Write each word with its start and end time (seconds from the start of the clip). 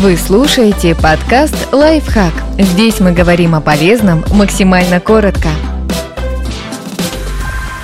Вы 0.00 0.16
слушаете 0.16 0.94
подкаст 0.94 1.72
«Лайфхак». 1.72 2.32
Здесь 2.56 3.00
мы 3.00 3.10
говорим 3.10 3.56
о 3.56 3.60
полезном 3.60 4.24
максимально 4.32 5.00
коротко. 5.00 5.48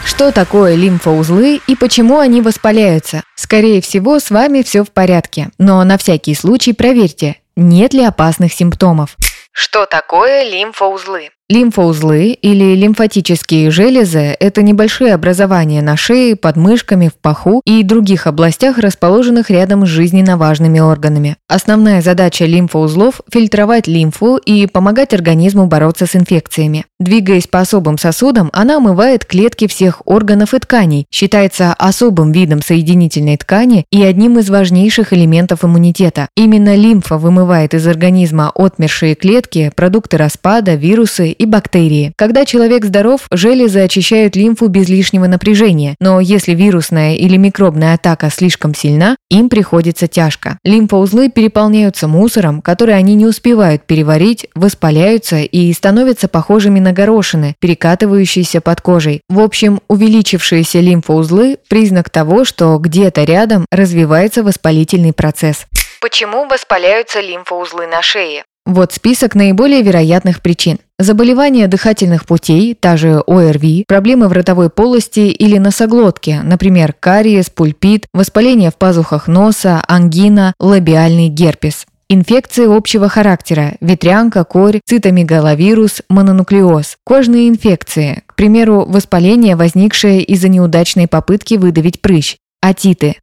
Что 0.05 0.31
такое 0.31 0.77
лимфоузлы 0.77 1.61
и 1.67 1.75
почему 1.75 2.21
они 2.21 2.41
воспаляются? 2.41 3.25
Скорее 3.35 3.81
всего, 3.81 4.21
с 4.21 4.31
вами 4.31 4.63
все 4.63 4.85
в 4.85 4.93
порядке, 4.93 5.51
но 5.59 5.83
на 5.83 5.99
всякий 5.99 6.37
случай 6.37 6.73
проверьте, 6.73 7.39
нет 7.57 7.93
ли 7.93 8.05
опасных 8.05 8.53
симптомов. 8.53 9.17
Что 9.51 9.85
такое 9.85 10.49
лимфоузлы? 10.49 11.31
Лимфоузлы 11.51 12.29
или 12.41 12.75
лимфатические 12.75 13.71
железы– 13.71 14.35
это 14.41 14.63
небольшие 14.63 15.13
образования 15.13 15.83
на 15.83 15.95
шее, 15.95 16.37
подмышками, 16.37 17.09
в 17.09 17.21
паху 17.21 17.61
и 17.67 17.83
других 17.83 18.27
областях, 18.27 18.79
расположенных 18.79 19.51
рядом 19.51 19.85
с 19.85 19.91
жизненно 19.91 20.39
важными 20.39 20.81
органами. 20.81 21.37
Основная 21.47 22.01
задача 22.01 22.47
лимфоузлов– 22.47 23.21
фильтровать 23.31 23.87
лимфу 23.87 24.39
и 24.39 24.67
помогать 24.67 25.13
организму 25.13 25.67
бороться 25.67 26.07
с 26.07 26.17
инфекциями. 26.17 26.87
Двигаясь 26.99 27.47
по 27.47 27.61
особым 27.61 27.99
сосудам, 27.99 28.49
она 28.55 28.79
омывает 28.79 29.27
клетки 29.27 29.67
всех 29.67 30.01
органов 30.07 30.55
и 30.55 30.59
тканей, 30.61 31.05
считается 31.13 31.75
особым 31.75 32.33
видом 32.33 32.63
соединительной 32.63 33.37
ткани 33.37 33.85
и 33.91 34.03
одним 34.03 34.39
из 34.39 34.49
важнейших 34.49 35.13
элементов 35.13 35.63
иммунитета. 35.63 36.29
Именно 36.39 36.75
лимфа 36.75 37.19
вымывает 37.19 37.75
из 37.75 37.87
организма 37.87 38.51
отмершие 38.55 39.15
клетки, 39.15 39.71
продукты 39.77 40.17
распада, 40.17 40.75
вирусы 40.75 41.34
и 41.39 41.47
бактерии. 41.47 42.13
Когда 42.17 42.45
человек 42.45 42.85
здоров, 42.85 43.27
железы 43.31 43.81
очищают 43.81 44.37
лимфу 44.37 44.69
без 44.69 44.89
лишнего 44.89 45.27
напряжения, 45.27 45.97
но 46.01 46.21
если 46.21 46.53
вирусная 46.53 47.15
или 47.17 47.37
микробная 47.37 47.95
атака 47.95 48.31
слишком 48.31 48.75
сильна, 48.75 49.17
им 49.31 49.49
приходится 49.49 50.07
тяжко. 50.07 50.59
Лимфоузлы 50.65 51.29
переполняются 51.29 52.09
мусором, 52.09 52.63
который 52.63 52.97
они 52.97 53.15
не 53.15 53.27
успевают 53.27 53.83
переварить, 53.85 54.47
воспаляются 54.55 55.39
и 55.39 55.73
становятся 55.73 56.29
похожими 56.29 56.81
на 56.81 56.93
горошины, 56.93 57.57
перекатывающиеся 57.59 58.61
под 58.61 58.81
кожей. 58.81 59.21
В 59.29 59.41
общем, 59.41 59.81
увеличившиеся 59.89 60.81
лимфоузлы– 60.81 61.59
признак 61.69 62.11
того, 62.11 62.45
что 62.45 62.79
где-то 62.79 63.25
рядом 63.25 63.67
развивается 63.71 64.43
воспалительный 64.43 65.13
процесс. 65.13 65.67
Почему 66.01 66.47
воспаляются 66.47 67.21
лимфоузлы 67.21 67.87
на 67.87 68.03
шее? 68.03 68.45
Вот 68.67 68.93
список 68.93 69.35
наиболее 69.35 69.83
вероятных 69.83 70.41
причин. 70.41 70.79
Заболевания 70.99 71.69
дыхательных 71.69 72.25
путей, 72.25 72.75
та 72.75 72.97
же 72.97 73.23
ОРВИ, 73.27 73.85
проблемы 73.87 74.29
в 74.29 74.33
ротовой 74.33 74.71
полости 74.71 75.21
или 75.21 75.59
носоглотке, 75.59 76.41
например, 76.43 76.95
кариес, 76.99 77.51
пульпит, 77.51 78.07
воспаление 78.15 78.71
в 78.71 78.77
пазухах 78.77 79.29
носа, 79.29 79.83
ангина, 79.87 80.55
лабиальный 80.59 81.29
герпес. 81.29 81.87
Инфекции 82.09 82.65
общего 82.65 83.09
характера– 83.09 83.75
ветрянка, 83.81 84.45
корь, 84.45 84.81
цитомегаловирус, 84.87 86.03
мононуклеоз. 86.09 86.97
Кожные 87.05 87.49
инфекции, 87.49 88.23
к 88.27 88.35
примеру, 88.35 88.85
воспаление, 88.87 89.57
возникшее 89.57 90.23
из-за 90.23 90.49
неудачной 90.49 91.07
попытки 91.07 91.55
выдавить 91.55 92.01
прыщ. 92.01 92.37
Атиты. 92.63 93.17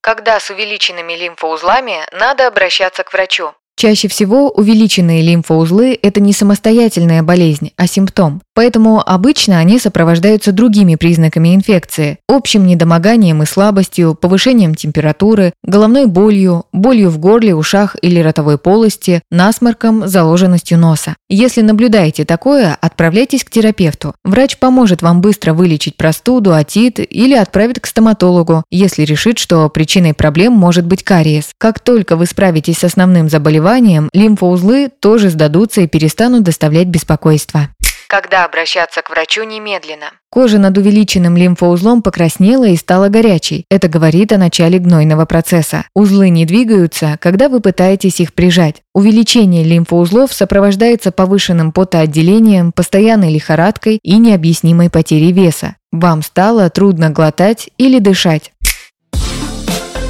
Когда 0.00 0.40
с 0.40 0.50
увеличенными 0.50 1.12
лимфоузлами, 1.12 1.98
надо 2.18 2.46
обращаться 2.46 3.04
к 3.04 3.12
врачу. 3.12 3.52
Чаще 3.78 4.08
всего 4.08 4.50
увеличенные 4.50 5.22
лимфоузлы– 5.22 5.96
это 6.02 6.20
не 6.20 6.32
самостоятельная 6.32 7.22
болезнь, 7.22 7.70
а 7.76 7.86
симптом. 7.86 8.42
Поэтому 8.52 9.00
обычно 9.00 9.60
они 9.60 9.78
сопровождаются 9.78 10.50
другими 10.50 10.96
признаками 10.96 11.54
инфекции– 11.54 12.18
общим 12.28 12.66
недомоганием 12.66 13.40
и 13.44 13.46
слабостью, 13.46 14.16
повышением 14.20 14.74
температуры, 14.74 15.52
головной 15.62 16.06
болью, 16.06 16.64
болью 16.72 17.10
в 17.10 17.18
горле, 17.18 17.54
ушах 17.54 17.94
или 18.02 18.18
ротовой 18.18 18.58
полости, 18.58 19.22
насморком, 19.30 20.08
заложенностью 20.08 20.76
носа. 20.76 21.14
Если 21.28 21.62
наблюдаете 21.62 22.24
такое, 22.24 22.76
отправляйтесь 22.80 23.44
к 23.44 23.50
терапевту. 23.50 24.12
Врач 24.24 24.58
поможет 24.58 25.02
вам 25.02 25.20
быстро 25.20 25.52
вылечить 25.52 25.96
простуду, 25.96 26.52
отит 26.52 26.98
или 26.98 27.34
отправит 27.34 27.78
к 27.78 27.86
стоматологу, 27.86 28.64
если 28.72 29.02
решит, 29.04 29.38
что 29.38 29.68
причиной 29.68 30.14
проблем 30.14 30.52
может 30.52 30.84
быть 30.84 31.04
кариес. 31.04 31.50
Как 31.58 31.78
только 31.78 32.16
вы 32.16 32.26
справитесь 32.26 32.78
с 32.78 32.82
основным 32.84 33.28
заболеванием, 33.28 33.67
лимфоузлы 34.12 34.88
тоже 34.88 35.30
сдадутся 35.30 35.82
и 35.82 35.86
перестанут 35.86 36.42
доставлять 36.42 36.86
беспокойство. 36.88 37.68
Когда 38.08 38.46
обращаться 38.46 39.02
к 39.02 39.10
врачу 39.10 39.44
немедленно? 39.44 40.06
Кожа 40.30 40.58
над 40.58 40.78
увеличенным 40.78 41.36
лимфоузлом 41.36 42.00
покраснела 42.00 42.66
и 42.66 42.76
стала 42.76 43.08
горячей. 43.10 43.66
Это 43.70 43.88
говорит 43.88 44.32
о 44.32 44.38
начале 44.38 44.78
гнойного 44.78 45.26
процесса. 45.26 45.84
Узлы 45.94 46.30
не 46.30 46.46
двигаются, 46.46 47.18
когда 47.20 47.50
вы 47.50 47.60
пытаетесь 47.60 48.20
их 48.20 48.32
прижать. 48.32 48.76
Увеличение 48.94 49.62
лимфоузлов 49.62 50.32
сопровождается 50.32 51.12
повышенным 51.12 51.70
потоотделением, 51.70 52.72
постоянной 52.72 53.30
лихорадкой 53.30 53.98
и 54.02 54.16
необъяснимой 54.16 54.88
потерей 54.88 55.32
веса. 55.32 55.76
Вам 55.92 56.22
стало 56.22 56.68
трудно 56.70 57.10
глотать 57.10 57.68
или 57.76 57.98
дышать. 57.98 58.52